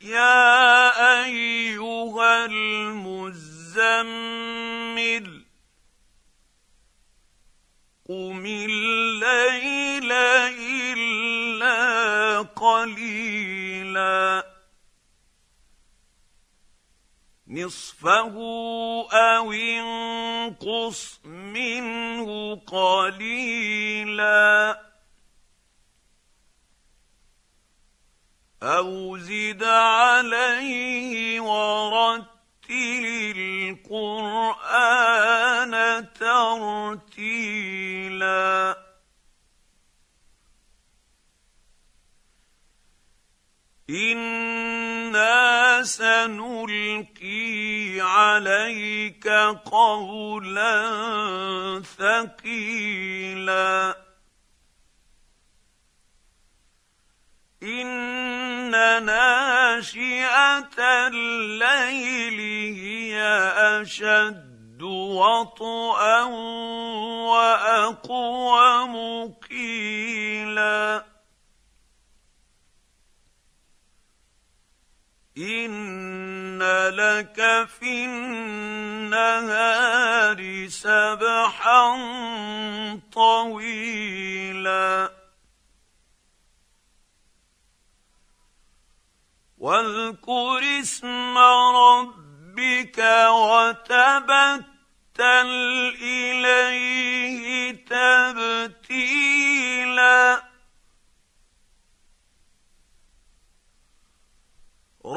يا 0.00 1.24
أيها 1.24 2.44
المزمل 2.44 3.66
قم 8.08 8.46
الليل 8.46 10.12
إلا 10.92 11.78
قليلا. 12.56 13.27
نصفه 17.58 18.34
أو 19.12 19.52
انقص 19.52 21.20
منه 21.24 22.56
قليلا 22.66 23.68
أو 28.62 29.18
زد 29.18 29.64
عليه 29.64 31.40
ورتل 31.40 32.28
القرآن 33.90 34.92
ترتيلا 36.14 37.58
أنا 43.90 44.47
سنلقي 45.82 47.60
عليك 48.00 49.28
قولا 49.64 50.72
ثقيلا. 51.98 53.96
إن 57.62 58.70
ناشئة 59.04 60.78
الليل 60.78 62.40
هي 62.78 63.22
أشد 63.80 64.82
وطئا 64.82 66.22
واقوم 67.88 68.94
قيلا 69.50 71.04
ان 75.38 76.62
لك 76.88 77.68
في 77.80 78.04
النهار 78.04 79.58
سبحا 80.68 81.88
طويلا 83.12 85.10
واذكر 89.58 90.80
اسم 90.80 91.38
ربك 91.38 92.98
وتبتل 93.28 94.68
اليه 96.02 97.72
تبتيلا 98.88 100.47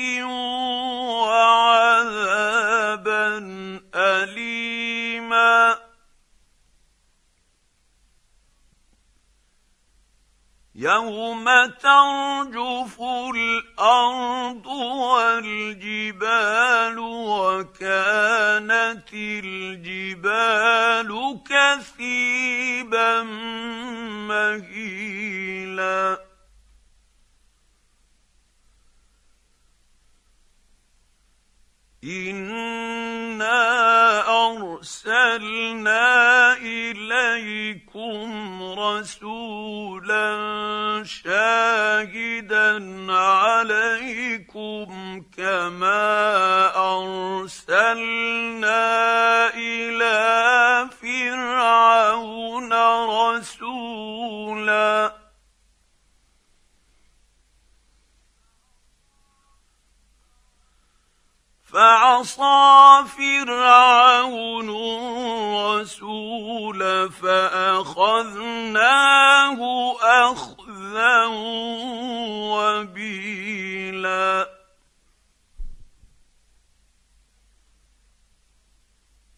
وعذابا 1.26 3.26
اليما 3.94 5.85
يوم 10.78 11.44
ترجف 11.66 13.00
الأرض 13.34 14.66
والجبال 15.36 16.18
وكانت 17.28 18.28
الجبال 19.14 21.10
كثيبا 21.48 23.22
مهيلا 24.28 25.46
أنا 32.04 33.05
أرسلنا 34.86 36.56
إليكم 36.62 38.28
رسولا 38.78 40.26
شاهدا 41.04 42.72
عليكم 43.12 44.88
كما 45.36 46.06
أرسلنا 46.94 47.94
إلى 49.54 50.88
فرعون 51.02 52.72
رسولا 53.10 54.16
فعصى 62.16 63.04
فرعون 63.18 64.68
الرسول 65.76 67.12
فأخذناه 67.12 68.78
أخذا 70.32 71.26
وبيلا. 72.96 74.48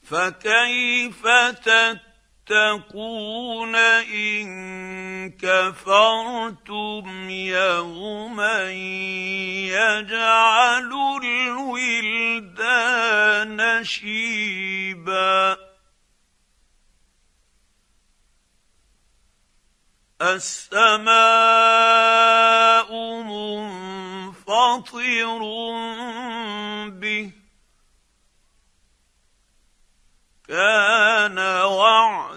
فكيف 0.02 1.26
تتقون 2.48 3.76
إن 3.76 5.30
كفرتم 5.30 7.30
يوما 7.30 8.72
يجعل 9.68 10.97
شيبا. 13.88 15.56
السماء 20.22 21.12
منفطر 23.22 24.38
به. 26.88 27.32
كان 30.48 31.38
وعد 31.64 32.27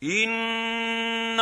إن 0.03 1.41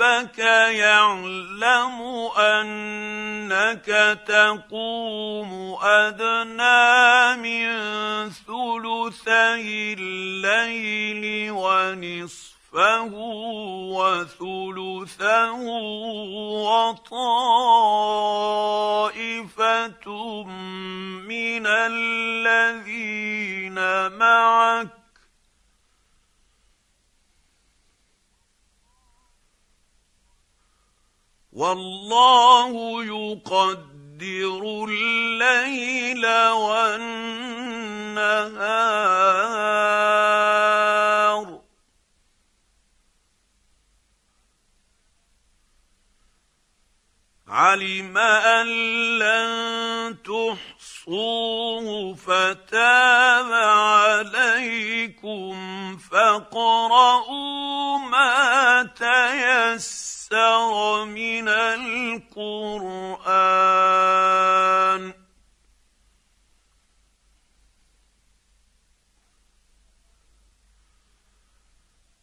ربك 0.00 0.38
يعلم 0.38 2.00
أنك 2.38 3.86
تقوم 4.26 5.76
أدنى 5.82 7.36
من 7.36 7.66
ثلثي 8.30 9.94
الليل 9.98 11.50
ونصف 11.50 12.56
نصفه 12.76 13.14
وثلثه 13.96 15.52
وطائفة 16.66 17.22
من 21.24 21.66
الذين 21.66 22.98
معك 24.18 25.05
والله 31.56 33.04
يقدر 33.04 34.84
الليل 34.88 36.26
والنهار. 36.52 37.16
علم 47.48 48.18
أن 48.18 48.66
لن 49.18 50.16
تحصوه 50.22 52.14
فتاب 52.14 53.52
عليكم 54.32 55.56
فاقرؤوا 55.98 57.98
ما 57.98 58.82
تيسر. 58.82 60.15
من 61.04 61.48
القرآن. 61.48 62.86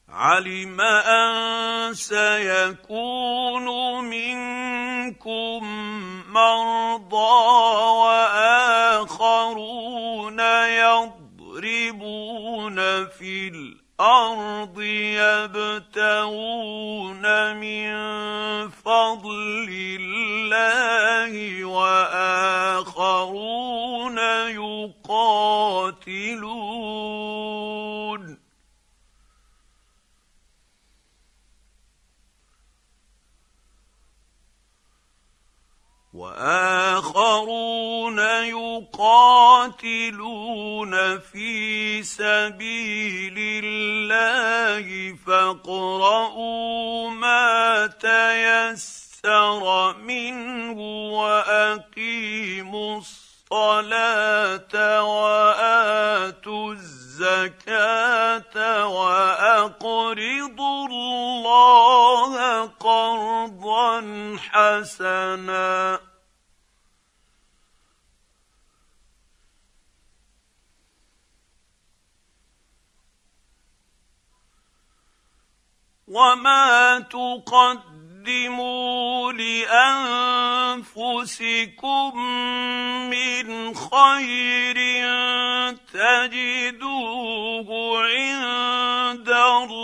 علم 0.10 0.82
أن 0.82 1.94
سيكون 1.94 3.66
منكم 4.06 5.64
مرضى 6.34 7.44
وآخرون 8.84 9.60
يضربون 10.90 11.96
في 13.06 13.48
الأرض 13.48 14.43
يبتغون 15.94 17.56
من 17.56 17.94
فضل 18.69 19.69
الله 20.01 21.62
يقاتلون 39.74 40.94
في 41.20 42.04
سبيل 42.04 43.36
الله 43.64 45.16
فاقرؤوا 45.28 47.10
ما 47.10 47.88
تيسر 47.88 49.94
منه 49.98 50.80
وأقيموا 51.14 53.02
الصلاة 53.54 55.04
وآتوا 55.04 56.74
الزكاة 56.74 58.88
وأقرضوا 58.88 60.88
الله 60.88 62.66
قرضا 62.66 64.02
حسنا 64.38 66.00
وما 76.13 77.00
تقدموا 77.00 78.63
لانفسكم 79.33 80.92
من 83.10 83.75
خير 83.75 84.77
تجدوه 85.94 87.69
عند 88.04 89.30
الله 89.30 89.83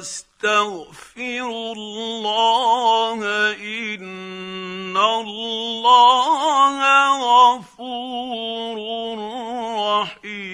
واستغفروا 0.00 1.74
الله 1.74 3.20
إن 3.52 4.96
الله 4.96 6.78
غفور 7.20 8.78
رحيم. 9.78 10.49